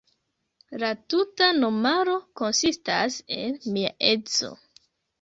[0.83, 4.55] La tuta nomaro konsistas el mia edzo.